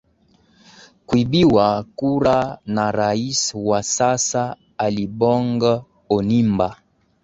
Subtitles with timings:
[1.05, 4.43] kuibiwa kura na rais wa sasa
[4.85, 5.61] alibong
[6.15, 6.69] onimba